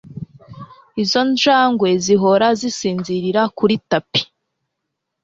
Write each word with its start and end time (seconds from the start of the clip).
Izo 1.03 1.21
njangwe 1.31 1.89
zihora 2.03 2.47
zisinzira 2.59 3.41
kuri 3.57 3.75
tapi 3.89 4.21